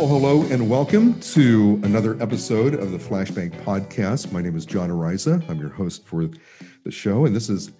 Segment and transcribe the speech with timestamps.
[0.00, 4.32] Well, hello and welcome to another episode of the FlashBanc Podcast.
[4.32, 5.46] My name is John Ariza.
[5.46, 6.26] I'm your host for
[6.84, 7.72] the show, and this is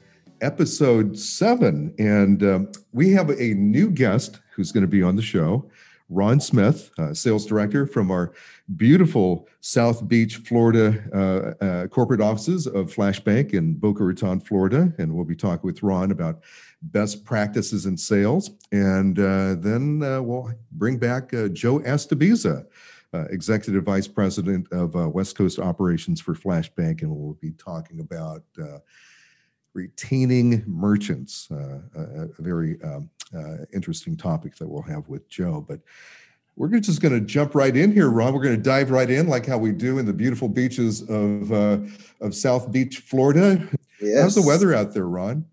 [0.42, 1.94] episode seven.
[1.98, 5.70] And um, we have a new guest who's going to be on the show,
[6.10, 8.34] Ron Smith, uh, sales director from our
[8.76, 14.92] beautiful South Beach, Florida uh, uh, corporate offices of FlashBanc in Boca Raton, Florida.
[14.98, 16.42] And we'll be talking with Ron about
[16.82, 18.50] best practices in sales.
[18.72, 22.66] And uh, then uh, we'll bring back uh, Joe Astobiza,
[23.12, 27.02] uh, Executive Vice President of uh, West Coast Operations for FlashBanc.
[27.02, 28.78] And we'll be talking about uh,
[29.74, 33.08] retaining merchants, a, a, very um,
[33.72, 35.64] interesting topic that we'll have with Joe.
[35.66, 35.80] But
[36.56, 38.34] we're just going to jump right in here, Ron.
[38.34, 41.52] We're going to dive right in, like how we do in the beautiful beaches of
[41.52, 43.68] of South Beach, Florida.
[44.00, 44.22] Yes.
[44.22, 45.46] How's the weather out there, Ron?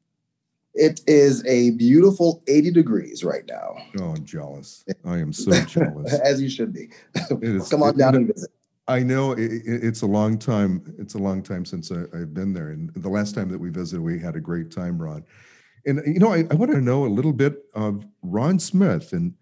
[0.78, 3.76] It is a beautiful 80 degrees right now.
[4.00, 4.86] Oh, I'm jealous.
[5.06, 6.14] I am so jealous.
[6.24, 6.90] As you should be.
[7.70, 8.52] Come on down and visit.
[8.88, 10.96] I know it, it's a long time.
[11.00, 13.70] It's a long time since I, have been there, and the last time that we
[13.70, 15.26] visited, we had a great time, Ron.
[15.86, 19.34] And you know, I, I want to know a little bit of Ron Smith and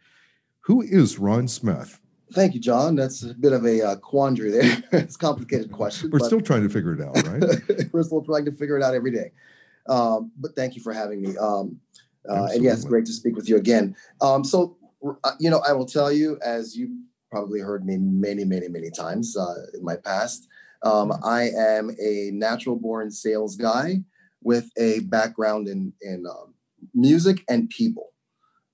[0.61, 1.99] who is Ron Smith.
[2.33, 2.95] Thank you, John.
[2.95, 4.83] That's a bit of a uh, quandary there.
[4.93, 6.09] it's a complicated question.
[6.11, 7.93] We're still trying to figure it out, right?
[7.93, 9.31] We're still trying to figure it out every day.
[9.87, 11.37] Um, but thank you for having me.
[11.37, 11.79] Um,
[12.29, 13.95] uh, and yes, great to speak with you again.
[14.21, 14.77] Um, so,
[15.23, 16.97] uh, you know, I will tell you, as you
[17.29, 20.47] probably heard me many, many, many times uh, in my past,
[20.83, 21.23] um, mm-hmm.
[21.23, 24.01] I am a natural born sales guy
[24.41, 26.53] with a background in, in um,
[26.93, 28.13] music and people.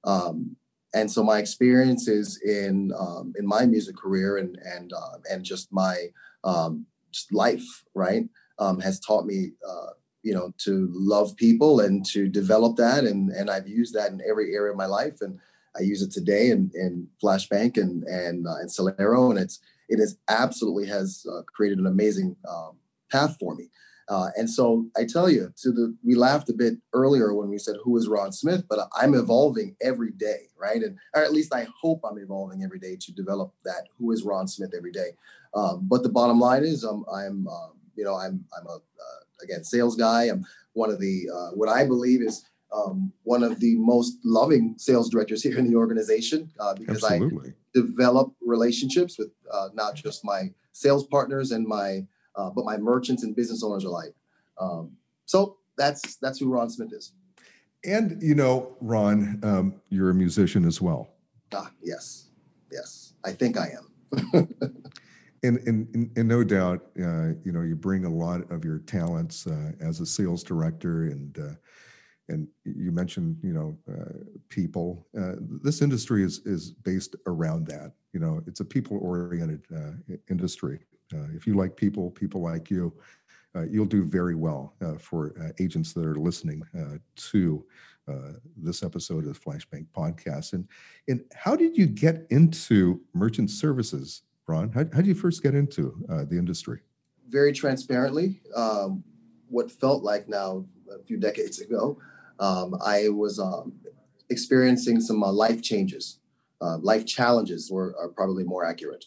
[0.04, 0.56] Um,
[0.94, 5.72] and so my experiences in um, in my music career and and uh, and just
[5.72, 6.08] my
[6.44, 8.28] um, just life right
[8.59, 9.92] um, has taught me uh,
[10.23, 14.22] you know to love people and to develop that and and I've used that in
[14.27, 15.39] every area of my life and
[15.75, 19.99] I use it today in, in FlashBanc and and uh, in Celero and it's it
[19.99, 22.77] is absolutely has uh, created an amazing um,
[23.11, 23.70] path for me.
[24.10, 27.58] Uh, and so I tell you, to the we laughed a bit earlier when we
[27.58, 30.81] said who is Ron Smith, but I'm evolving every day, right?
[30.81, 34.23] And or at least I hope I'm evolving every day to develop that who is
[34.23, 35.11] Ron Smith every day.
[35.54, 39.21] Um, but the bottom line is, i'm I'm um, you know I'm I'm a uh,
[39.44, 40.24] again sales guy.
[40.26, 44.76] I'm one of the uh, what I believe is um, one of the most loving
[44.78, 47.50] sales directors here in the organization uh, because Absolutely.
[47.50, 52.78] I develop relationships with uh, not just my sales partners and my uh, but my
[52.78, 54.16] merchants and business owners alike.
[54.60, 54.94] Um,
[55.26, 57.14] so that's that's who Ron Smith is.
[57.84, 61.10] And you know, Ron, um, you're a musician as well.
[61.54, 62.30] Ah, yes,
[62.72, 64.48] yes, I think I am.
[65.44, 69.48] and, and, and no doubt, uh, you know, you bring a lot of your talents
[69.48, 71.56] uh, as a sales director, and uh,
[72.30, 74.14] and you mentioned, you know, uh,
[74.50, 75.08] people.
[75.18, 77.94] Uh, this industry is is based around that.
[78.14, 80.80] You know, it's a people-oriented uh, industry.
[81.34, 82.94] if you like people, people like you.
[83.70, 86.62] you'll do very well for agents that are listening
[87.16, 87.66] to
[88.56, 90.54] this episode of FlashBanc podcast.
[90.54, 90.68] And
[91.08, 94.22] and how did you get into merchant services?
[94.52, 94.70] Ron?
[94.70, 96.80] How, how did you first get into uh, the industry?
[97.30, 99.04] Very transparently, um,
[99.48, 101.98] what felt like now a few decades ago,
[102.39, 103.73] um, I was um,
[104.30, 106.20] experiencing some uh, life changes,
[106.61, 109.06] uh, life challenges were are probably more accurate.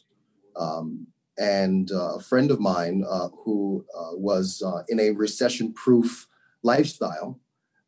[0.57, 1.07] Um,
[1.37, 6.29] and uh, a friend of mine uh, who uh, was in a recession-proof
[6.63, 7.41] lifestyle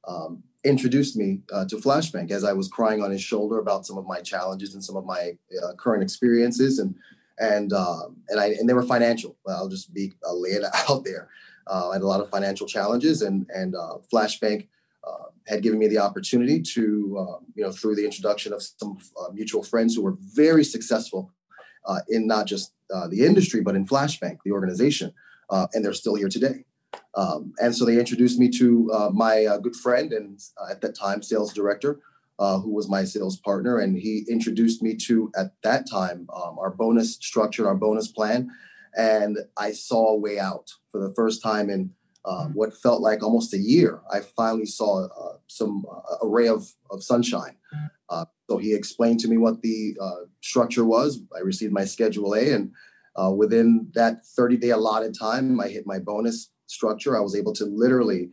[0.06, 3.96] um, introduced me uh, to FlashBanc as I was crying on his shoulder about some
[3.96, 6.78] of my challenges and some of my uh, current experiences.
[6.80, 6.96] And
[7.38, 9.36] and um, and I and they were financial.
[9.48, 11.28] I'll just be I'll lay it out there.
[11.66, 14.68] Uh, I had a lot of financial challenges, and and uh, FlashBanc
[15.06, 18.98] uh, had given me the opportunity to um, you know through the introduction of some
[19.20, 21.32] uh, mutual friends who were very successful
[21.86, 25.12] uh, in not just uh, the industry but in FlashBanc, the organization,
[25.50, 26.64] and they're still here today.
[27.14, 30.40] Um, and so they introduced me to my good friend and
[30.70, 32.00] at that time sales director,
[32.38, 36.58] uh, who was my sales partner, and he introduced me to at that time um,
[36.58, 38.50] our bonus structure, our bonus plan,
[38.96, 41.90] and I saw a way out for the first time in
[42.26, 44.00] um, what felt like almost a year.
[44.10, 47.56] I finally saw uh, some uh, a ray of of sunshine.
[48.08, 51.20] Uh, so he explained to me what the uh, structure was.
[51.34, 52.72] I received my Schedule A, and
[53.16, 57.16] uh, within that 30 day allotted time, I hit my bonus structure.
[57.16, 58.30] I was able to literally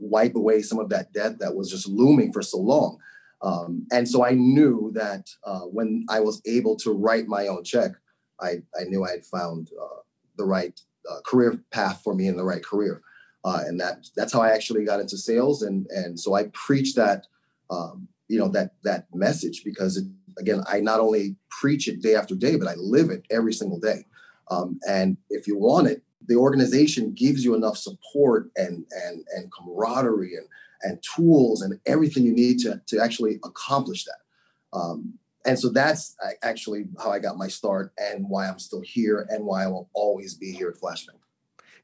[0.00, 2.98] wipe away some of that debt that was just looming for so long.
[3.44, 7.62] Um, and so I knew that uh, when I was able to write my own
[7.62, 7.92] check,
[8.40, 10.00] I, I knew I had found uh,
[10.36, 10.78] the right
[11.10, 13.02] uh, career path for me in the right career.
[13.44, 15.60] Uh, and that that's how I actually got into sales.
[15.60, 17.26] And, and so I preach that,
[17.70, 20.06] um, you know, that, that message because it,
[20.38, 23.78] again, I not only preach it day after day, but I live it every single
[23.78, 24.06] day.
[24.50, 29.52] Um, and if you want it, the organization gives you enough support and and and
[29.52, 30.46] camaraderie and
[30.84, 34.78] and tools and everything you need to to actually accomplish that.
[34.78, 35.14] Um,
[35.46, 39.44] and so that's actually how I got my start and why I'm still here and
[39.44, 41.18] why I will always be here at FlashBanc.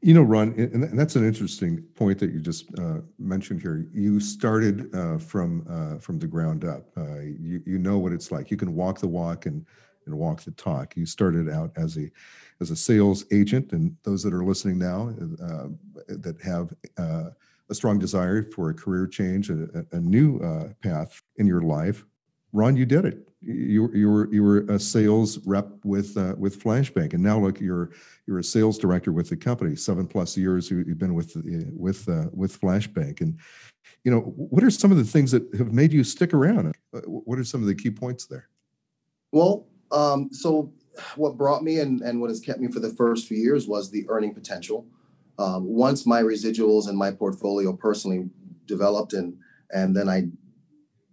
[0.03, 3.87] You know, Ron, and that's an interesting point that you just uh, mentioned here.
[3.93, 6.87] You started uh, from uh, from the ground up.
[6.97, 8.51] Uh, you you know what it's like.
[8.51, 9.67] You can walk the walk and
[10.07, 10.97] and walk the talk.
[10.97, 12.11] You started out as a
[12.63, 15.69] as a sales agent, and those that are listening now uh,
[16.09, 17.31] that have uh,
[17.71, 20.41] a strong desire for a career change, a, a new
[20.83, 22.05] path in your life,
[22.53, 26.63] Ron, you did it you you were you were a sales rep with uh, with
[26.63, 27.91] FlashBanc, and now look, you're
[28.27, 29.77] you're a sales director with the company.
[29.77, 31.35] Seven plus years you've been with
[31.73, 33.39] with uh, with FlashBanc, and
[34.05, 36.75] you know what are some of the things that have made you stick around?
[36.95, 38.49] Uh, what are some of the key points there?
[39.33, 40.73] Well, um, so
[41.17, 43.91] what brought me and and what has kept me for the first few years was
[43.91, 44.87] the earning potential.
[45.41, 48.29] Um, once my residuals and my portfolio personally
[48.67, 49.39] developed, and
[49.71, 50.25] and then I,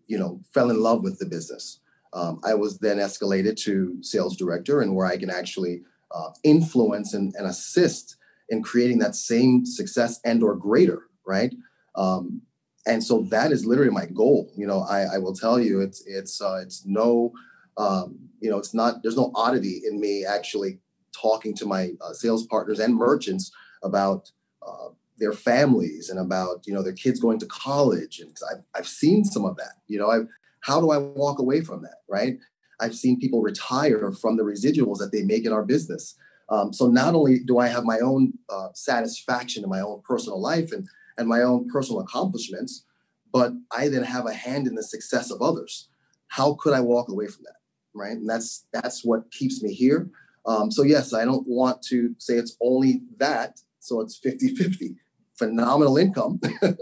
[0.07, 1.79] you know, fell in love with the business.
[2.11, 7.13] Um, I was then escalated to sales director, and where I can actually uh, influence
[7.13, 8.17] and, and, assist
[8.49, 11.53] in creating that same success and or greater, right?
[11.95, 12.41] Um,
[12.85, 14.51] and so that is literally my goal.
[14.55, 17.31] You know, I, I will tell you, it's it's uh, it's no,
[17.77, 19.03] um, you know, it's not.
[19.03, 20.79] There's no oddity in me actually
[21.13, 23.51] talking to my uh, sales partners and merchants
[23.83, 24.31] about
[24.65, 28.87] uh, their families and about you know their kids going to college and I've, I've
[28.87, 30.27] seen some of that you know I've
[30.61, 32.37] how do I walk away from that, right?
[32.79, 36.15] I've seen people retire from the residuals that they make in our business.
[36.49, 40.41] Um, so not only do I have my own uh, satisfaction in my own personal
[40.41, 40.87] life and,
[41.17, 42.85] and my own personal accomplishments,
[43.31, 45.89] but I then have a hand in the success of others.
[46.27, 47.59] How could I walk away from that,
[47.93, 48.17] right?
[48.17, 50.09] And that's that's what keeps me here.
[50.45, 53.61] Um, so yes, I don't want to say it's only that.
[53.87, 54.95] So it's 50 50
[55.37, 56.39] phenomenal income.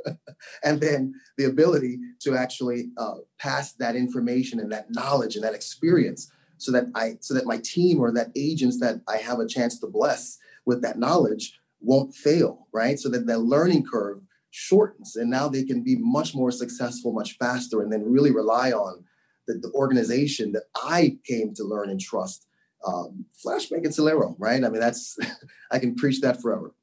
[0.63, 5.53] And then the ability to actually uh, pass that information and that knowledge and that
[5.53, 9.47] experience so that i so that my team or that agents that i have a
[9.47, 12.99] chance to bless with that knowledge won't fail right?
[12.99, 14.21] So that the learning curve
[14.51, 18.71] shortens and now they can be much more successful much faster and then really rely
[18.71, 19.03] on
[19.47, 22.47] the, the organization that i came to learn and trust
[22.87, 24.63] um, FlashBanc and Celero, right?
[24.63, 25.17] I mean that's
[25.71, 26.73] i can preach that forever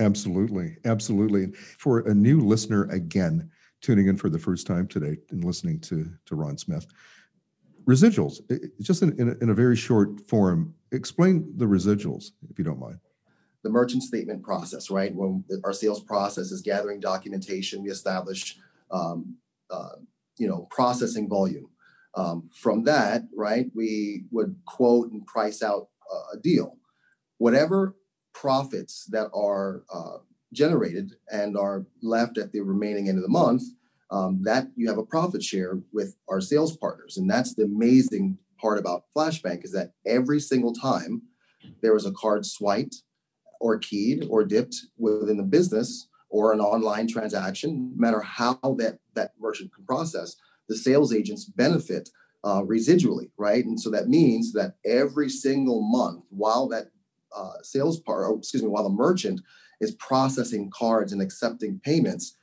[0.00, 0.76] Absolutely.
[0.84, 1.52] Absolutely.
[1.78, 3.50] For a new listener, again,
[3.82, 6.86] tuning in for the first time today and listening to, to Ron Smith,
[7.84, 8.40] residuals,
[8.80, 12.78] just in, in a, in, a, very short form, explain the residuals, if you don't
[12.78, 12.98] mind.
[13.62, 15.14] The merchant statement process, right?
[15.14, 18.56] When our sales process is gathering documentation, we establish,
[18.90, 19.36] um,
[19.70, 19.96] uh,
[20.38, 21.68] you know, processing volume.
[22.14, 25.88] Um, from that, right, we would quote and price out
[26.32, 26.76] a deal.
[27.38, 27.94] Whatever
[28.32, 30.18] profits that are uh,
[30.52, 33.62] generated and are left at the remaining end of the month,
[34.10, 37.16] um, that you have a profit share with our sales partners.
[37.16, 41.22] And that's the amazing part about FlashBanc is that every single time
[41.82, 43.02] there is a card swiped
[43.60, 48.98] or keyed or dipped within the business or an online transaction, no matter how that,
[49.14, 50.36] that merchant can process,
[50.68, 52.08] the sales agents benefit
[52.44, 53.64] uh, residually, right?
[53.64, 56.86] And so that means that every single month, while that
[57.36, 59.40] uh, sales part, or excuse me, while the merchant
[59.80, 62.36] is processing cards and accepting payments,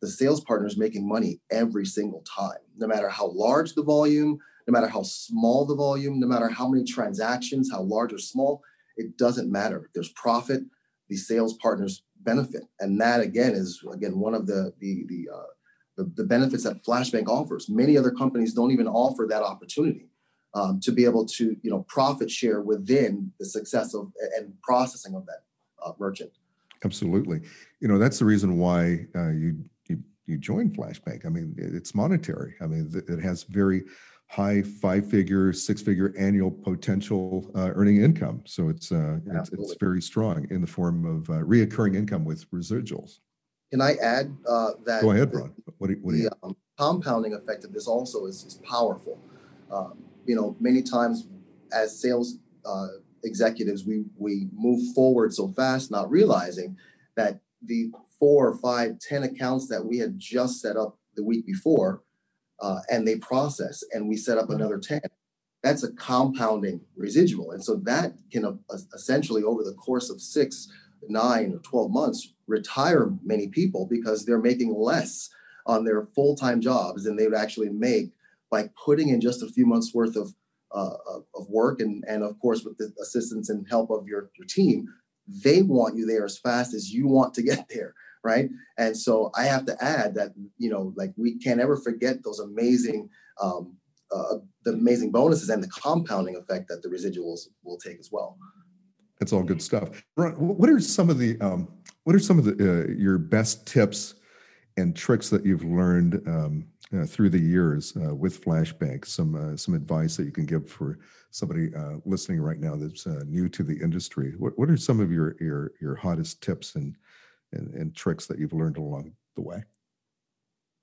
[0.00, 4.38] the sales partner is making money every single time, no matter how large the volume,
[4.66, 8.62] no matter how small the volume, no matter how many transactions, how large or small,
[8.96, 9.90] it doesn't matter.
[9.94, 10.62] There's profit.
[11.08, 15.50] The sales partners benefit, and that again is again one of the the the uh,
[15.96, 17.68] the, the benefits that FlashBanc offers.
[17.68, 20.09] Many other companies don't even offer that opportunity
[20.54, 25.14] um, to be able to you know profit share within the success of and processing
[25.14, 25.42] of that
[25.84, 26.30] uh, merchant.
[26.84, 27.40] Absolutely,
[27.80, 29.56] you know that's the reason why uh, you,
[29.88, 31.26] you you joined FlashBanc.
[31.26, 32.54] I mean, it's monetary.
[32.60, 33.84] I mean, it has very
[34.28, 38.40] high five-figure, six-figure annual potential uh, earning income.
[38.46, 42.48] So it's, uh, it's, it's very strong in the form of uh, reoccurring income with
[42.52, 43.18] residuals.
[43.72, 45.02] Can I add uh, that?
[45.02, 45.52] Go ahead, Ron.
[45.78, 49.18] What do, what do the um, compounding effect of this also is, is powerful.
[49.68, 51.26] Um, you know, many times
[51.72, 52.88] as sales uh,
[53.24, 56.76] executives, we we move forward so fast, not realizing
[57.16, 61.46] that the four, or five, ten accounts that we had just set up the week
[61.46, 62.02] before,
[62.60, 65.00] uh, and they process, and we set up another ten.
[65.62, 68.52] That's a compounding residual, and so that can uh,
[68.94, 70.68] essentially, over the course of six,
[71.08, 75.28] nine, or twelve months, retire many people because they're making less
[75.66, 78.12] on their full-time jobs than they would actually make
[78.50, 80.34] by putting in just a few months worth of
[80.72, 80.96] uh,
[81.34, 84.86] of work and and of course with the assistance and help of your your team
[85.44, 88.50] they want you there as fast as you want to get there right?
[88.76, 92.38] And so i have to add that you know like we can't ever forget those
[92.38, 93.08] amazing
[93.40, 93.76] um,
[94.12, 98.36] uh, the amazing bonuses and the compounding effect that the residuals will take as well.
[99.18, 100.02] That's all good stuff.
[100.16, 101.68] Ron, what are some of the um,
[102.04, 104.14] what are some of the uh, your best tips
[104.76, 109.06] and tricks that you've learned um, uh, through the years uh, with FlashBanc?
[109.06, 110.98] Some uh, some advice that you can give for
[111.30, 114.34] somebody uh, listening right now that's uh, new to the industry.
[114.38, 116.96] What what are some of your your your hottest tips and
[117.52, 119.62] and, and tricks that you've learned along the way?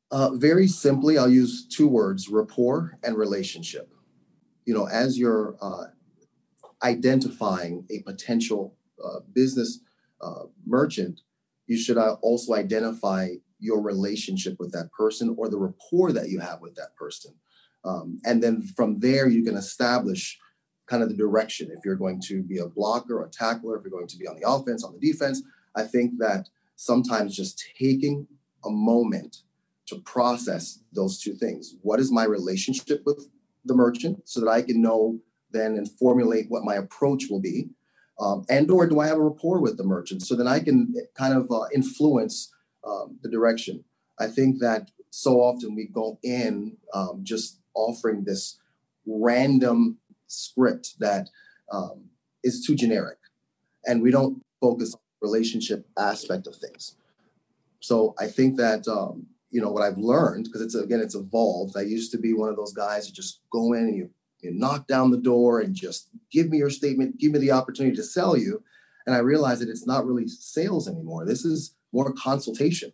[0.10, 3.92] Uh, very simply, I'll use two words: rapport and relationship.
[4.66, 5.56] You know, as you're
[6.84, 8.76] identifying a potential
[9.34, 9.80] business
[10.66, 11.22] merchant,
[11.68, 16.62] you should also identify your relationship with that person or the rapport that you have
[16.62, 17.34] with that person.
[17.84, 20.38] Um, and then from there, you can establish
[20.88, 21.70] kind of the direction.
[21.72, 24.28] If you're going to be a blocker, or a tackler, if you're going to be
[24.28, 25.42] on the offense, on the defense,
[25.76, 28.28] I think that sometimes just taking
[28.66, 29.44] a moment
[29.88, 31.76] to process those two things.
[31.82, 33.30] What is my relationship with
[33.66, 35.20] the merchant so that I can know
[35.52, 37.70] then and formulate what my approach will be?
[38.20, 40.94] Um, and or do I have a rapport with the merchant so that I can
[41.16, 42.52] kind of uh, influence
[42.88, 43.84] um, the direction.
[44.20, 48.60] I think that so often we go in um, just offering this
[49.06, 51.30] random script that
[51.72, 52.06] um,
[52.44, 53.18] is too generic,
[53.86, 56.96] and we don't focus on the relationship aspect of things.
[57.80, 61.78] So I think that um, you know what I've learned because it's again it's evolved.
[61.78, 64.10] I used to be one of those guys who just go in and you
[64.42, 67.96] you knock down the door and just give me your statement, give me the opportunity
[67.96, 68.64] to sell you.
[69.06, 71.26] And I realized that it's not really sales anymore.
[71.26, 72.92] This is more consultation.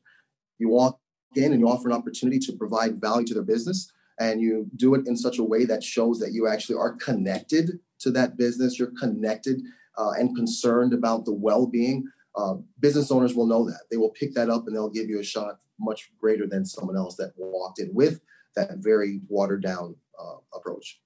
[0.60, 1.00] You walk
[1.36, 4.94] in and you offer an opportunity to provide value to their business, and you do
[4.96, 8.78] it in such a way that shows that you actually are connected to that business.
[8.78, 9.62] You're connected
[9.98, 12.06] uh, and concerned about the well-being.
[12.36, 15.20] Uh, business owners will know that they will pick that up and they'll give you
[15.20, 18.20] a shot much greater than someone else that walked in with
[18.56, 21.00] that very watered down uh, approach.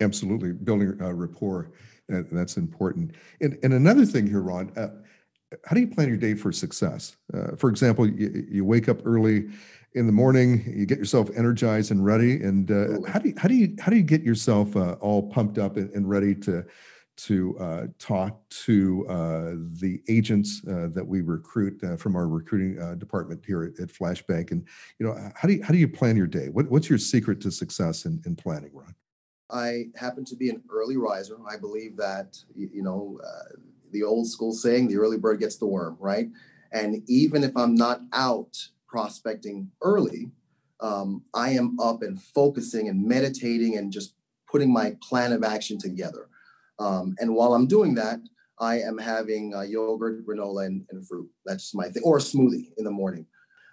[0.00, 1.72] Absolutely, building a rapport
[2.08, 3.14] that's important.
[3.40, 4.88] And, and another thing here, Ron, uh,
[5.64, 7.16] how do you plan your day for success?
[7.32, 9.48] Uh, for example, you, you, wake up early
[9.94, 13.48] in the morning, you get yourself energized and ready, and uh, how do you how
[13.48, 16.64] do you how do you get yourself uh, all pumped up and, and ready to
[17.14, 23.44] to uh, talk to uh, the agents uh, that we recruit from our recruiting department
[23.46, 24.50] here at, at, FlashBanc?
[24.50, 24.66] And
[24.98, 26.48] you know, how do you how do you plan your day?
[26.48, 28.94] What, what's your secret to success in, in planning, Ron?
[29.50, 31.36] I happen to be an early riser.
[31.46, 33.18] I believe that you know
[33.92, 36.28] the old school saying, the early bird gets the worm, right?
[36.72, 40.30] And even if I'm not out prospecting early,
[40.80, 44.14] um, I am up and focusing and meditating and just
[44.50, 46.28] putting my plan of action together.
[46.78, 48.20] Um, and while I'm doing that,
[48.58, 51.28] I am having uh, yogurt, granola, and, and, fruit.
[51.44, 53.26] That's my thing, or a smoothie in the morning.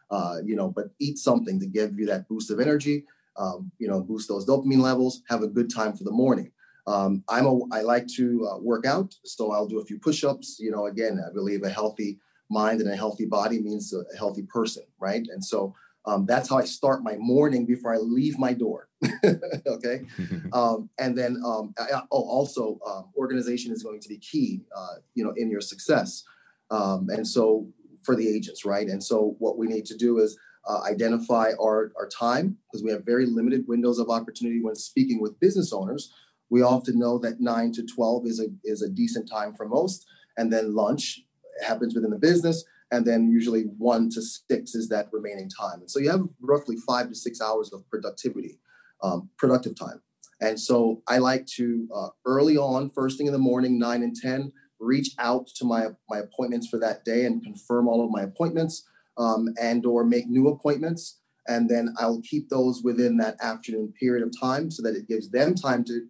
[0.10, 3.06] Uh, you know, but eat something to give you that boost of energy.
[3.38, 5.22] Um, you know, boost those dopamine levels.
[5.30, 6.52] Have a good time for the morning.
[6.89, 10.58] Um, I'm a, I like to uh, work out, so I'll do a few push-ups.
[10.60, 12.17] You know, again, I believe a healthy
[12.50, 15.27] mind and a healthy body means a, healthy person, right?
[15.31, 18.89] And so um, that's how I start my morning before I leave my door.
[19.67, 20.01] okay,
[20.53, 24.96] um, and then um, I, oh, also um, organization is going to be key, uh,
[25.13, 26.24] you know, in your success.
[26.72, 27.67] Um, and so
[28.01, 28.88] for the agents, right?
[28.88, 32.91] And so what we need to do is uh, identify our, our time because we
[32.91, 36.12] have very limited windows of opportunity when speaking with business owners
[36.50, 40.06] we often know that nine to 12 is a, is a decent time for most.
[40.38, 41.22] And then lunch
[41.65, 42.63] happens within the business.
[42.91, 45.82] And then usually one to six is that remaining time.
[45.82, 48.60] And so you have roughly five to six hours of productivity,
[49.03, 50.01] um, productive time.
[50.41, 54.15] And so I like to uh, early on, first thing in the morning, nine and
[54.15, 58.22] 10, reach out to my, my appointments for that day and confirm all of my
[58.22, 58.88] appointments
[59.18, 64.25] um, and or make new appointments and then I'll keep those within that afternoon period
[64.25, 66.08] of time so that it gives them time to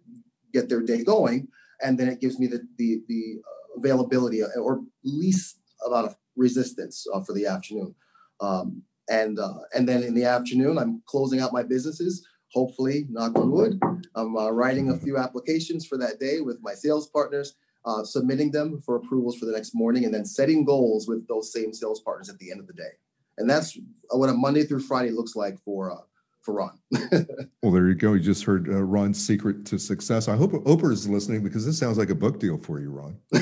[0.52, 1.48] get their day going,
[1.82, 3.36] and then it gives me the the, the
[3.76, 7.94] availability or least amount of resistance uh, for the afternoon.
[8.40, 12.26] Um, and uh, and then in the afternoon, I'm closing out my businesses.
[12.52, 13.80] Hopefully, knock on wood,
[14.14, 17.54] I'm uh, writing a few applications for that day with my sales partners,
[17.84, 21.52] uh, submitting them for approvals for the next morning, and then setting goals with those
[21.52, 22.98] same sales partners at the end of the day.
[23.38, 23.78] And that's
[24.10, 26.02] what a Monday through Friday looks like for uh,
[26.42, 26.78] for Ron.
[27.62, 28.14] well, there you go.
[28.14, 30.28] You just heard uh, Ron's secret to success.
[30.28, 33.18] I hope Oprah is listening because this sounds like a book deal for you, Ron.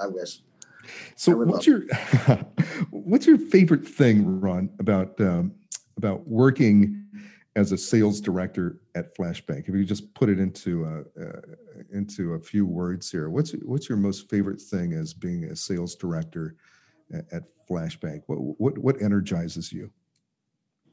[0.00, 0.40] I wish.
[1.16, 1.82] So, I what's your
[2.90, 5.54] what's your favorite thing, Ron, about um,
[5.96, 7.06] about working
[7.54, 9.68] as a sales director at FlashBanc?
[9.68, 11.40] If you just put it into a, uh,
[11.92, 15.94] into a few words here, what's what's your most favorite thing as being a sales
[15.94, 16.56] director
[17.14, 18.22] at, at FlashBanc?
[18.26, 19.90] What, what what energizes you?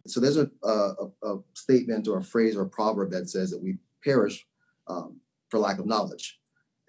[0.10, 3.62] So there's a, a, a statement or a phrase or a proverb that says that
[3.62, 4.46] we perish
[4.88, 6.40] um, for lack of knowledge,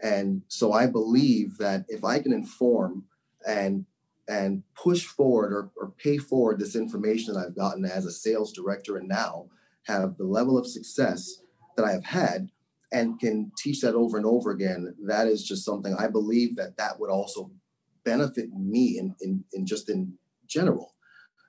[0.03, 3.05] and so I believe that if I can inform
[3.47, 3.87] and
[4.29, 8.53] and push forward or, or pay forward this information that I've gotten as a sales
[8.53, 9.47] director and now
[9.87, 11.43] have the level of success
[11.77, 12.51] that I have had
[12.93, 16.77] and can teach that over and over again, that is just something I believe that
[16.77, 17.51] that would also
[18.05, 20.15] benefit me in, in, in just in
[20.47, 20.95] general.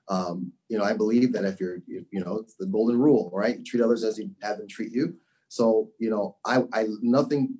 [0.08, 3.58] Um, you know, I believe that if you're, you, know, it's the golden rule, right?
[3.58, 5.16] You treat others as you have them treat you.
[5.48, 7.58] So, you know, I, I, nothing,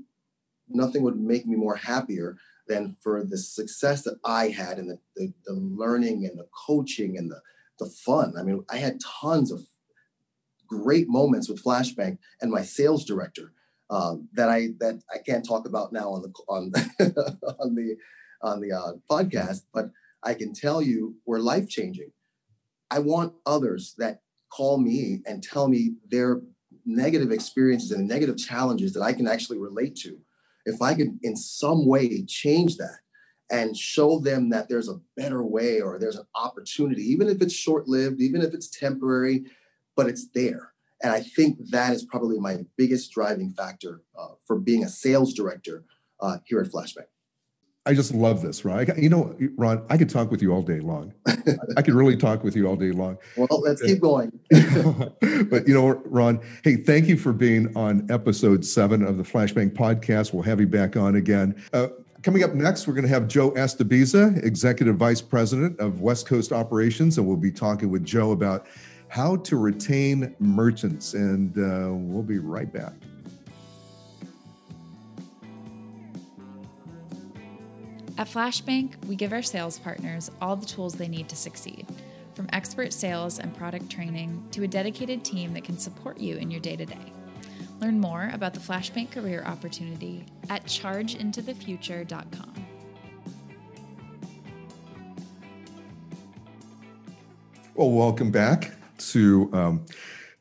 [0.69, 4.99] nothing would make me more happier than for the success that I had and the,
[5.17, 7.41] the, the learning and the coaching and the,
[7.79, 8.35] the fun.
[8.39, 9.67] I mean, I had tons of
[10.67, 13.53] great moments with FlashBanc and my sales director
[13.93, 17.97] um, that I that I can't talk about now on the on the on the
[18.41, 19.91] on the uh, podcast, but
[20.23, 22.11] I can tell you were life changing.
[22.93, 24.21] I want others that
[24.51, 26.43] call me and tell me their
[26.85, 30.19] negative experiences and negative challenges that I can actually relate to.
[30.67, 32.99] If I could in some way change that
[33.51, 37.55] and show them that there's a better way or there's an opportunity, even if it's
[37.55, 39.47] short lived, even if it's temporary,
[39.97, 40.75] but it's there.
[41.03, 45.33] And I think that is probably my biggest driving factor uh, for being a sales
[45.33, 45.85] director
[46.21, 47.07] uh, here at FlashBanc.
[47.85, 48.91] I just love this, Ron.
[48.91, 51.12] I, you know, Ron, I could talk with you all day long.
[51.77, 53.19] I could really talk with you all day long.
[53.37, 54.31] Well, let's keep going.
[54.51, 59.73] but you know, Ron, hey, thank you for being on episode seven of the FlashBanc
[59.73, 60.33] podcast.
[60.33, 61.61] We'll have you back on again.
[61.73, 61.89] Uh,
[62.23, 66.53] coming up next, we're going to have Joe Astobiza, Executive Vice President of West Coast
[66.53, 68.67] Operations, and we'll be talking with Joe about
[69.09, 71.15] how to retain merchants.
[71.15, 72.95] And uh, we'll be right back.
[78.19, 81.87] At FlashBanc, we give our sales partners all the tools they need to succeed,
[82.35, 86.51] from expert sales and product training to a dedicated team that can support you in
[86.51, 87.13] your day to day.
[87.81, 92.67] Learn more about the FlashBanc career opportunity at chargeintothefuture.com.
[97.75, 99.87] Well, welcome back to um,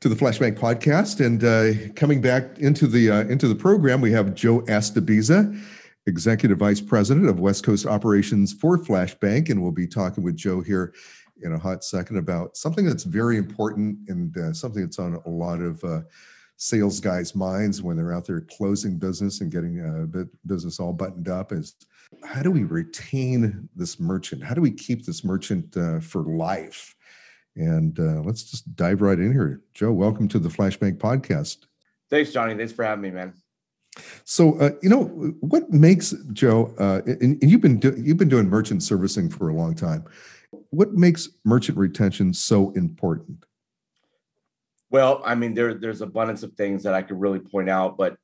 [0.02, 4.12] to the FlashBanc podcast, and uh, coming back into the uh, into the program, we
[4.12, 5.58] have Joe Astobiza,
[6.08, 10.62] Executive Vice President of West Coast Operations for FlashBanc, and we'll be talking with Joe
[10.62, 10.94] here
[11.44, 15.30] in a hot second about something that's very important and uh, something that's on a
[15.30, 16.02] lot of uh,
[16.58, 21.28] sales guys' minds when they're out there closing business and getting uh, business all buttoned
[21.28, 21.76] up is
[22.24, 24.44] how do we retain this merchant?
[24.44, 26.96] How do we keep this merchant uh, for life?
[27.56, 29.62] And uh, let's just dive right in here.
[29.74, 31.66] Joe, welcome to the FlashBanc podcast.
[32.10, 32.56] Thanks, Johnny.
[32.56, 33.34] Thanks for having me, man.
[34.24, 35.04] So, uh, you know,
[35.42, 36.74] what makes Joe?
[36.80, 40.06] Uh, and, and, you've been do, you've been doing merchant servicing for a long time.
[40.70, 43.46] What makes merchant retention so important?
[44.90, 48.18] Well, I mean, there there's abundance of things that I could really point out, but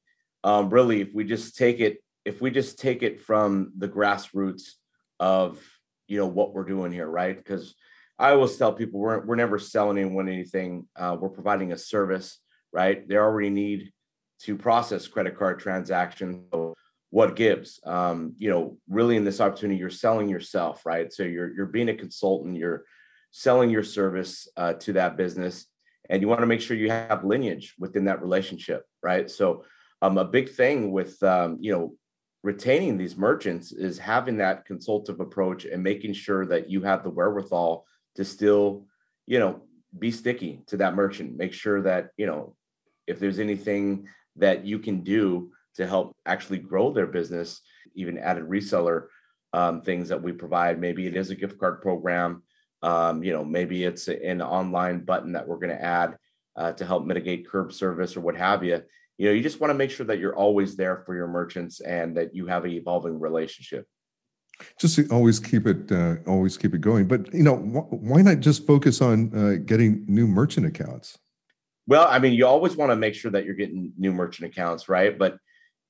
[0.43, 4.71] um, really, if we just take it, if we just take it from the grassroots
[5.19, 5.61] of
[6.07, 7.35] you know what we're doing here, right?
[7.35, 7.75] Because
[8.19, 10.87] I always tell people we're we're never selling anyone anything.
[10.95, 12.39] Uh, we're providing a service,
[12.71, 13.07] right?
[13.07, 13.91] They already need
[14.43, 16.37] to process credit card transactions.
[16.51, 16.73] So
[17.09, 17.79] what gives?
[17.85, 21.11] Um, you know, really in this opportunity, you're selling yourself, right?
[21.11, 22.57] So you're you're being a consultant.
[22.57, 22.83] You're
[23.31, 25.65] selling your service uh, to that business,
[26.09, 29.29] and you want to make sure you have lineage within that relationship, right?
[29.29, 29.63] So
[30.01, 31.93] um, a big thing with um, you know
[32.43, 37.09] retaining these merchants is having that consultative approach and making sure that you have the
[37.09, 38.85] wherewithal to still,
[39.25, 39.61] you know,
[39.97, 41.35] be sticky to that merchant.
[41.35, 42.55] Make sure that, you know,
[43.05, 47.61] if there's anything that you can do to help actually grow their business,
[47.95, 49.07] even added reseller
[49.53, 50.79] um, things that we provide.
[50.79, 52.43] Maybe it is a gift card program.
[52.81, 56.17] Um, you know, maybe it's an online button that we're going to add
[56.55, 58.81] uh, to help mitigate curb service or what have you.
[59.17, 61.79] You know, you just want to make sure that you're always there for your merchants
[61.79, 63.87] and that you have an evolving relationship
[64.79, 68.39] just always keep it uh, always keep it going but you know wh- why not
[68.39, 71.19] just focus on uh, getting new merchant accounts
[71.87, 74.89] well i mean you always want to make sure that you're getting new merchant accounts
[74.89, 75.17] right?
[75.17, 75.37] But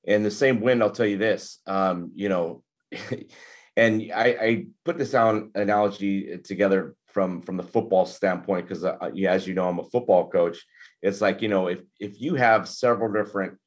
[0.04, 2.62] in the same wind i'll tell you this um, you know
[3.76, 8.96] and I, I, put this down analogy together from from the football standpoint because uh,
[9.28, 10.64] as you know i'm a football coach.
[11.02, 13.58] It's like you know if if you have several different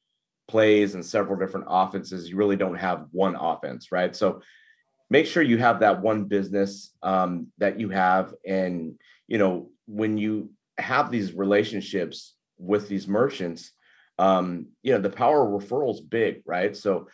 [0.48, 4.14] plays and several different offenses you really don't have one offense right?
[4.14, 4.42] So
[5.10, 8.34] make sure you have that one business um, that you have.
[8.46, 13.72] And you know when you have these relationships with these merchants,
[14.18, 16.76] um, you know, the power of referrals big, right?
[16.76, 17.08] So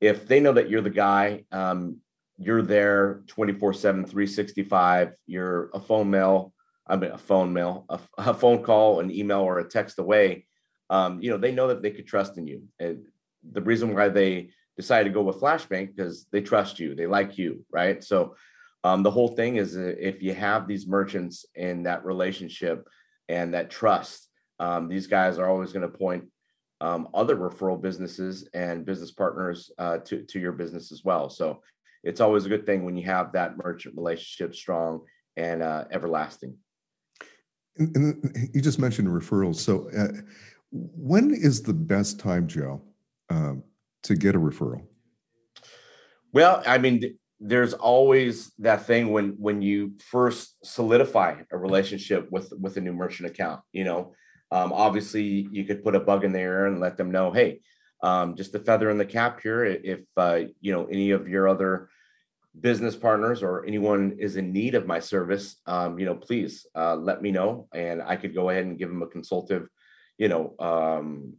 [0.00, 1.98] if they know that you're the guy, um,
[2.38, 6.52] you're there 24 7, 365, you're a phone mail,
[6.86, 10.46] I mean, a phone mail, a, a phone call, an email, or a text away,
[10.90, 12.64] um, you know, they know that they could trust in you.
[12.78, 13.06] And
[13.42, 17.38] the reason why they decided to go with FlashBanc because they trust you, they like
[17.38, 18.02] you, right?
[18.02, 18.36] So
[18.82, 22.86] um, the whole thing is if you have these merchants in that relationship
[23.28, 26.24] and that trust, um, these guys are always going to point
[26.80, 31.30] um, other referral businesses and business partners uh, to, to your business as well.
[31.30, 31.62] So
[32.02, 35.00] it's always a good thing when you have that merchant relationship strong
[35.36, 36.56] and uh, everlasting.
[37.76, 39.56] And, and, you just mentioned referrals.
[39.56, 40.20] So uh,
[40.70, 42.82] when is the best time, Joe,
[43.30, 43.64] um,
[44.02, 44.82] to get a referral?
[46.32, 52.52] Well, I mean, there's always that thing when when you first solidify a relationship with
[52.58, 54.14] with a new merchant account you know?
[54.50, 57.60] Um, obviously you could put a bug in there and let them know hey
[58.02, 59.64] um, just a feather in the cap here.
[59.64, 61.88] If uh, you know any of your other
[62.60, 66.94] business partners or anyone is in need of my service um, you know please uh,
[66.94, 69.68] let me know and i could go ahead and give them a consultative
[70.18, 71.34] you know um,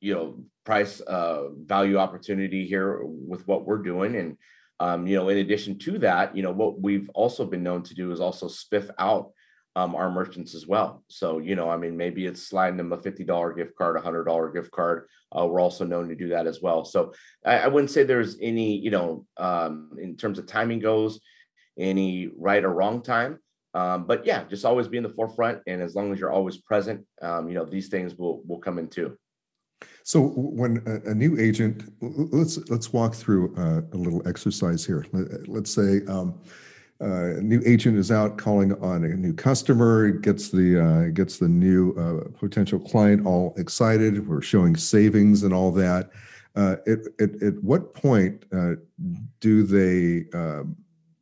[0.00, 4.36] you know price uh, value opportunity here with what we're doing and
[4.80, 7.94] um, you know, in addition to that, you know, what we've also been known to
[7.94, 9.32] do is also spiff out
[9.74, 11.04] um, our merchants as well.
[11.08, 14.54] So, you know, I mean, maybe it's sliding them a $50 gift card, a $100
[14.54, 15.06] gift card.
[15.36, 16.84] Uh, we're also known to do that as well.
[16.84, 17.12] So
[17.44, 21.20] I, I wouldn't say there's any, you know, um, in terms of timing goes,
[21.78, 23.38] any right or wrong time.
[23.74, 25.60] Um, but yeah, just always be in the forefront.
[25.66, 28.78] And as long as you're always present, um, you know, these things will, will come
[28.78, 29.18] in too.
[30.06, 35.04] So when a, a, new agent, let's let's walk through uh, a little exercise here.
[35.12, 36.40] Let, us say um,
[37.00, 41.38] uh, a new agent is out calling on a new customer, gets the uh, gets
[41.38, 44.28] the new uh, potential client all excited.
[44.28, 46.10] We're showing savings and all that.
[46.54, 46.86] At,
[47.18, 48.44] at, at what point
[49.40, 50.76] do they um,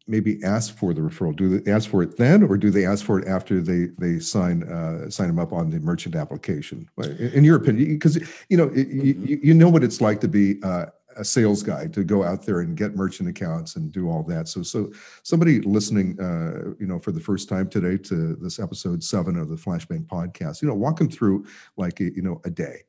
[0.07, 1.35] maybe ask for the referral?
[1.35, 4.19] Do they ask for it then, or do they ask for it after they they
[4.19, 6.89] sign uh, sign them up on the merchant application?
[7.19, 8.17] In your opinion, because
[8.49, 9.27] you know mm-hmm.
[9.27, 10.87] you, you know what it's like to be uh,
[11.17, 14.49] a sales guy to go out there and get merchant accounts and do all that.
[14.49, 19.03] So so somebody listening, uh, you know, for the first time today to this episode
[19.03, 22.83] seven of the FlashBanc podcast, you know, walk them through like you know a day.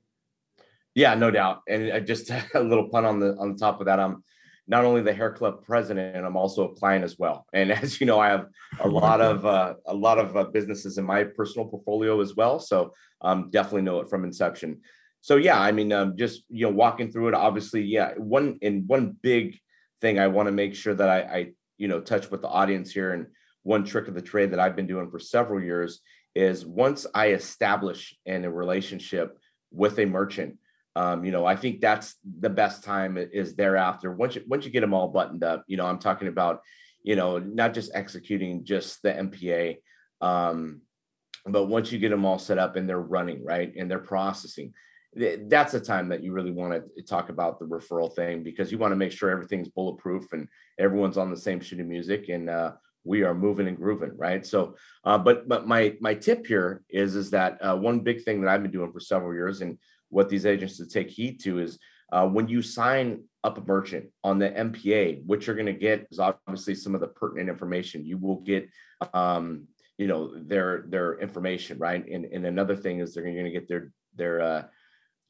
[0.93, 3.99] Yeah, no doubt, and just a little pun on the on top of that.
[3.99, 4.23] I'm
[4.67, 7.45] not only the hair club president, I'm also a client as well.
[7.53, 8.47] And as you know, I have
[8.79, 12.59] a lot of uh, a lot of uh, businesses in my personal portfolio as well.
[12.59, 14.81] So um, definitely know it from inception.
[15.21, 17.33] So yeah, I mean, um, just you know, walking through it.
[17.33, 18.13] Obviously, yeah.
[18.17, 19.59] One and one big
[20.01, 22.91] thing I want to make sure that I, I you know touch with the audience
[22.91, 23.27] here, and
[23.63, 26.01] one trick of the trade that I've been doing for several years
[26.35, 29.39] is once I establish in a relationship
[29.71, 30.57] with a merchant
[30.95, 34.13] um, you know, I think that's the best time is thereafter.
[34.13, 36.61] Once you once you get them all buttoned up, you know, I'm talking about,
[37.03, 39.77] you know, not just executing just the MPA,
[40.21, 40.81] um,
[41.45, 44.73] but once you get them all set up and they're running right and they're processing,
[45.15, 48.77] that's the time that you really want to talk about the referral thing because you
[48.77, 50.47] want to make sure everything's bulletproof and
[50.79, 52.71] everyone's on the same sheet of music and uh,
[53.05, 54.45] we are moving and grooving, right?
[54.45, 58.41] So, uh, but but my my tip here is is that uh, one big thing
[58.41, 59.77] that I've been doing for several years and
[60.09, 61.79] what these agents to take heed to is
[62.11, 66.07] uh, when you sign up a merchant on the MPA, what you're going to get
[66.11, 68.05] is obviously some of the pertinent information.
[68.05, 68.69] You will get,
[69.13, 72.05] um, you know, their their information, right?
[72.07, 74.63] And and another thing is they're going to get their their uh,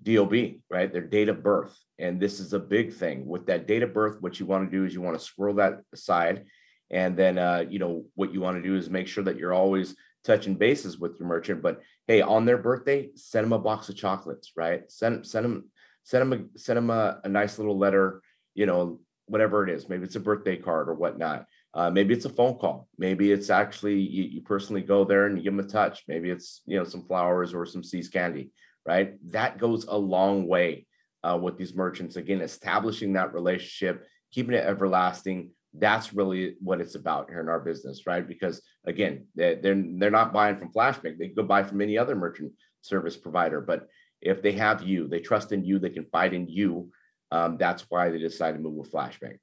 [0.04, 0.34] DOB,
[0.70, 0.92] right?
[0.92, 4.18] Their date of birth, and this is a big thing with that date of birth.
[4.22, 6.46] What you want to do is you want to scroll that aside,
[6.90, 9.54] and then uh, you know what you want to do is make sure that you're
[9.54, 11.62] always touching bases with your merchant.
[11.62, 14.90] But hey, on their birthday, send them a box of chocolates, right?
[14.92, 15.70] Send send them
[16.04, 18.22] send them a, send them a, a nice little letter,
[18.54, 19.90] you know, whatever it is.
[19.90, 21.46] Maybe it's a birthday card or whatnot.
[21.74, 22.88] Uh, maybe it's a phone call.
[22.98, 26.04] Maybe it's actually you, you, personally go there and you give them a touch.
[26.08, 28.52] Maybe it's you know some flowers or some See's candy,
[28.86, 29.16] right?
[29.32, 30.88] That goes a long way
[31.24, 32.16] uh, with these merchants.
[32.16, 37.60] Again, establishing that relationship, keeping it everlasting, that's really what it's about here in our
[37.60, 38.28] business, right?
[38.28, 42.54] Because again, they're they're not buying from FlashBanc; they go buy from any other merchant
[42.82, 43.62] service provider.
[43.62, 43.88] But
[44.22, 46.92] if they have you, they trust in you, they confide in you.
[47.32, 49.38] Um, that's why they decide to move with FlashBanc.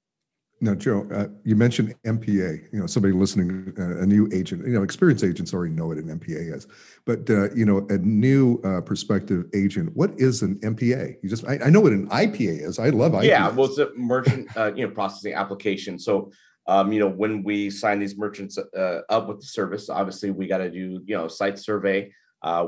[0.63, 2.73] Now, Joe, uh, you mentioned MPA.
[2.73, 4.65] You know, somebody listening, uh, a new agent.
[4.65, 6.69] You know, experienced agents already know what an MPA is,
[7.05, 9.91] but uh, you know, a new uh, prospective agent.
[9.97, 11.17] What is an MPA?
[11.21, 12.79] You just, I, I, know what an IPA is.
[12.79, 13.25] I love IPA.
[13.25, 15.99] Yeah, well, it's a merchant, uh, you know, processing application.
[15.99, 16.31] So,
[16.69, 20.47] um, you know, when we sign these merchants uh, up with the service, obviously we
[20.47, 22.13] got to do, you know, site survey.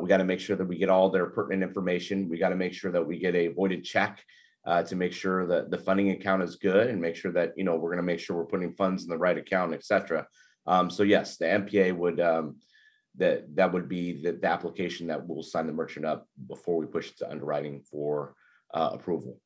[0.00, 2.28] We got to make sure that we get all their pertinent information.
[2.28, 4.18] We got to make sure that we get a voided check
[4.66, 7.64] uh, to make sure that the funding account is good and make sure that you
[7.64, 10.26] know we're going to make sure we're putting funds in the right account, etc.
[10.66, 12.56] Um, so yes, the MPA would um,
[13.16, 16.86] that that would be the, the, application that will sign the merchant up before we
[16.86, 18.34] push it to underwriting for
[18.72, 19.38] uh, approval.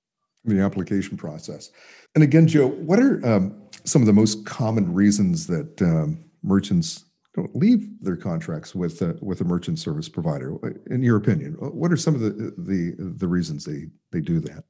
[0.44, 1.70] The application process.
[2.14, 7.04] And again, Joe, what are um, some of the most common reasons that um, merchants
[7.34, 10.54] don't leave their contracts with uh, with a merchant service provider?
[10.86, 14.64] In your opinion, what are some of the the the reasons they they do that?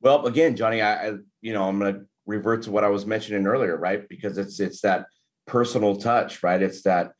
[0.00, 3.06] Well, again, Johnny, I, I you know I'm going to revert to what I was
[3.06, 4.08] mentioning earlier, right?
[4.08, 5.06] Because it's it's that
[5.46, 6.60] personal touch, right?
[6.60, 7.12] It's that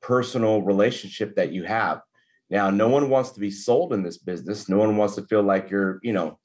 [0.00, 2.00] personal relationship that you have.
[2.48, 4.68] Now, no one wants to be sold in this business.
[4.68, 6.38] No one wants to feel like you're, you know,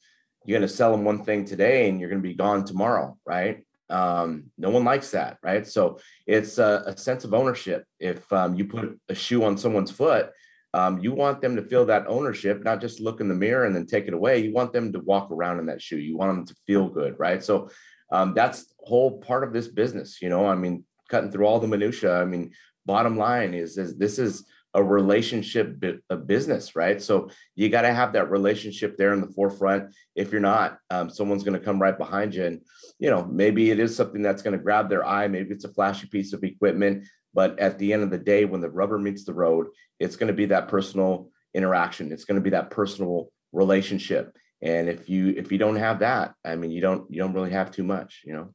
[0.45, 3.17] you're going to sell them one thing today and you're going to be gone tomorrow,
[3.25, 3.65] right?
[3.89, 5.65] Um, no one likes that, right?
[5.65, 7.85] So it's a, a sense of ownership.
[7.99, 10.29] If um, you put a shoe on someone's foot,
[10.75, 13.73] um, you want them to feel that ownership, not just look in the mirror and
[13.73, 14.39] then take it away.
[14.39, 15.97] You want them to walk around in that shoe.
[15.97, 17.41] You want them to feel good, right?
[17.41, 17.69] So
[18.11, 20.21] um, that's whole part of this business.
[20.21, 22.19] You know, I mean, cutting through all the minutia.
[22.19, 22.51] I mean,
[22.85, 27.01] bottom line is, is this is a relationship a business, right?
[27.01, 29.95] So you got to have that relationship there in the forefront.
[30.13, 32.59] If you're not, um, someone's going to come right behind you, and
[32.99, 35.29] you know maybe it is something that's going to grab their eye.
[35.29, 38.61] Maybe it's a flashy piece of equipment, but at the end of the day, when
[38.61, 39.67] the rubber meets the road,
[39.99, 42.11] it's going to be that personal interaction.
[42.11, 44.35] It's going to be that personal relationship.
[44.61, 47.51] And if you if you don't have that, I mean, you don't you don't really
[47.51, 48.53] have too much, you know.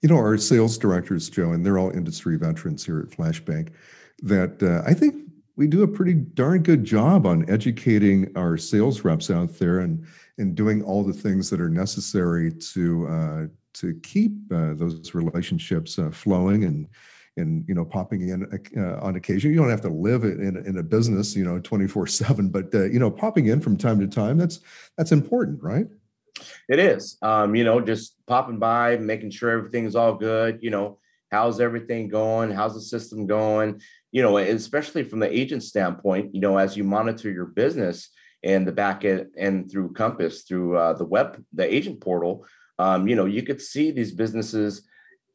[0.00, 3.70] You know, our sales directors, Joe, and they're all industry veterans here at FlashBanc,
[4.22, 5.16] that uh, I think
[5.56, 10.06] we do a pretty darn good job on educating our sales reps out there and
[10.38, 15.98] and doing all the things that are necessary to uh, to keep uh, those relationships
[15.98, 16.88] uh, flowing and
[17.36, 19.50] and you know popping in uh, on occasion.
[19.50, 22.74] You don't have to live in in a business, you know, twenty four seven, but
[22.74, 24.60] uh, you know, popping in from time to time that's
[24.96, 25.86] that's important, right?
[26.68, 27.16] It is.
[27.22, 30.58] Um, you know, just popping by, making sure everything's all good.
[30.62, 30.98] You know,
[31.30, 32.50] how's everything going?
[32.50, 33.80] How's the system going?
[34.12, 38.10] You know, especially from the agent standpoint, you know, as you monitor your business
[38.42, 42.46] and the back end and through Compass, through uh, the web, the agent portal,
[42.78, 44.86] um, you know, you could see these businesses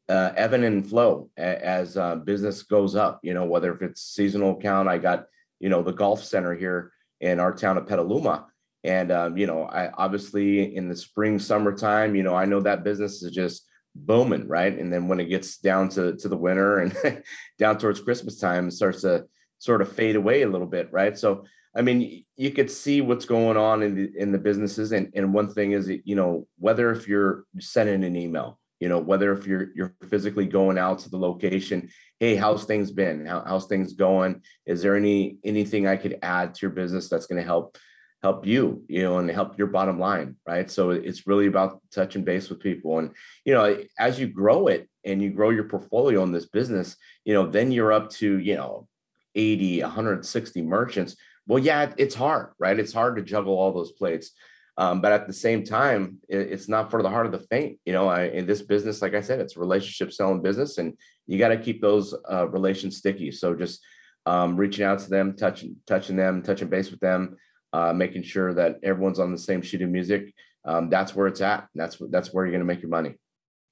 [0.09, 3.19] uh, and flow as uh, business goes up.
[3.23, 5.27] You know, whether if it's seasonal account, I got
[5.59, 6.91] you know the golf center here
[7.21, 8.47] in our town of Petaluma
[8.83, 12.83] and um, you know, I obviously in the spring, summertime, you know, I know that
[12.83, 14.77] business is just booming, right?
[14.77, 17.23] And then when it gets down to to the winter and
[17.59, 19.25] down towards Christmas time, it starts to
[19.57, 21.17] sort of fade away a little bit, right?
[21.17, 21.45] So
[21.75, 25.33] I mean, you could see what's going on in the in the businesses, and and
[25.33, 29.45] one thing is, you know, whether if you're sending an email, you know, whether if
[29.45, 31.89] you're you're physically going out to the location,
[32.19, 33.25] hey, how's things been?
[33.25, 34.41] How, how's things going?
[34.65, 37.77] Is there any anything I could add to your business that's going to help
[38.21, 40.69] help you, you know, and help your bottom line, right?
[40.69, 42.99] So it's really about touching base with people.
[42.99, 43.11] And,
[43.45, 47.33] you know, as you grow it and you grow your portfolio in this business, you
[47.33, 48.87] know, then you're up to, you know,
[49.35, 51.15] 80, 160 merchants.
[51.47, 52.77] Well, yeah, it's hard, right?
[52.77, 54.31] It's hard to juggle all those plates.
[54.79, 57.79] Um, but at the same time, it, it's not for the heart of the faint.
[57.85, 61.37] You know, I, in this business, like I said, it's relationship selling business, and you
[61.37, 63.31] got to keep those uh, relations sticky.
[63.31, 63.83] So just
[64.25, 67.35] um, reaching out to them, touching, touching them, touching base with them,
[67.73, 70.33] uh, making sure that everyone's on the same sheet of music.
[70.63, 71.67] Um, that's where it's at.
[71.75, 73.15] That's that's where you're going to make your money.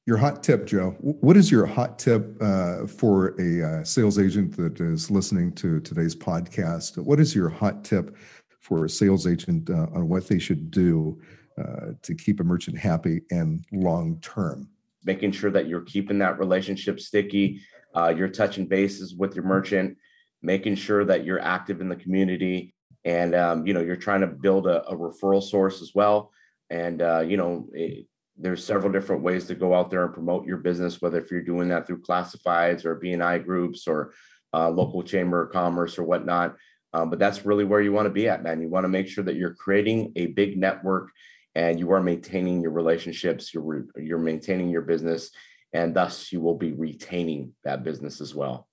[0.08, 0.92] Your hot tip, Joe.
[1.00, 5.80] What is your hot tip uh, for a uh, sales agent that is listening to
[5.80, 6.98] today's podcast?
[6.98, 8.18] What is your hot tip
[8.68, 11.22] for a sales agent uh, on what they should do
[11.58, 14.70] uh, to keep a merchant happy and long term?
[15.06, 17.62] Making sure that you're keeping that relationship sticky.
[17.96, 19.98] Uh, you're touching bases with your merchant,
[20.42, 22.76] making sure that you're active in the community,
[23.06, 26.32] and um, you know you're trying to build a, a referral source as well
[26.70, 28.06] and uh, you know it,
[28.38, 31.42] there's several different ways to go out there and promote your business whether if you're
[31.42, 34.14] doing that through classifieds or bni groups or
[34.54, 36.56] uh, local chamber of commerce or whatnot
[36.98, 39.08] um, but that's really where you want to be at man you want to make
[39.08, 41.10] sure that you're creating a big network
[41.56, 45.32] and you are maintaining your relationships you're, you're maintaining your business
[45.74, 48.68] and thus you will be retaining that business as well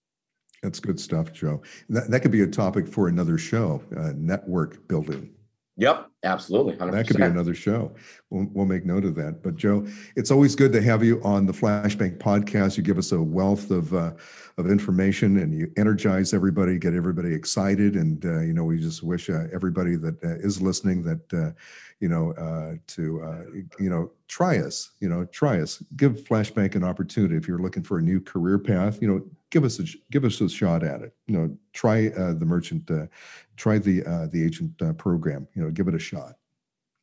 [0.65, 1.63] that's good stuff, Joe.
[1.91, 5.31] That, that could be a topic for another show uh, network building.
[5.77, 6.75] Yep, absolutely.
[6.77, 6.93] 100%.
[6.93, 7.93] That could be another show.
[8.31, 9.43] We'll, we'll make note of that.
[9.43, 9.85] But Joe,
[10.15, 12.77] it's always good to have you on the FlashBanc podcast.
[12.77, 14.13] You give us a wealth of uh,
[14.57, 17.97] of information, and you energize everybody, get everybody excited.
[17.97, 21.51] And uh, you know, we just wish uh, everybody that uh, is listening that uh,
[21.99, 24.93] you know uh, to you know try us.
[25.01, 25.83] You know, try us.
[25.97, 29.03] Give FlashBanc an opportunity if you're looking for a new career path.
[29.03, 31.15] You know, give us a give us a shot at it.
[31.29, 33.07] You know, try the merchant uh,
[33.57, 35.47] try the uh, the agent uh, program.
[35.55, 36.35] You know, give it a shot.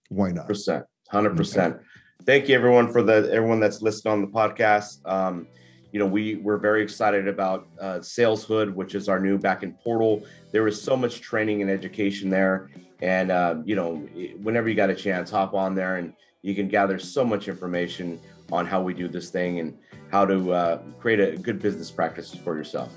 [0.10, 0.48] Why not?
[0.48, 1.78] Percent, hundred percent.
[2.26, 5.00] Thank you, everyone, for the everyone that's listening on the podcast.
[5.10, 5.48] Um,
[5.94, 10.24] you know, we we're very excited about uh, SalesHood, which is our new backend portal.
[10.52, 13.96] There is so much training and education there, and uh, you know,
[14.42, 18.20] whenever you got a chance, hop on there and you can gather so much information
[18.52, 19.78] on how we do this thing and
[20.12, 22.92] how to uh, create a good business practices for yourself.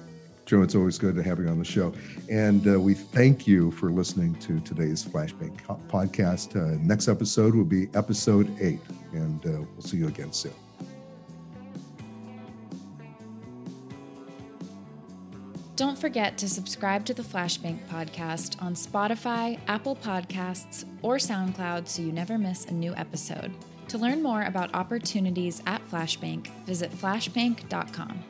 [0.47, 1.95] Joe, it's always good to have you on the show.
[2.31, 6.55] And uh, we thank you for listening to today's FlashBanc podcast.
[6.55, 8.81] Uh, next episode will be episode eight,
[9.13, 10.53] and uh, we'll see you again soon.
[15.77, 22.03] Don't forget to subscribe to the FlashBanc podcast on Spotify, Apple Podcasts, or SoundCloud so
[22.03, 23.53] you never miss a new episode.
[23.89, 28.25] To learn more about opportunities at FlashBanc, visit flashbanc.com.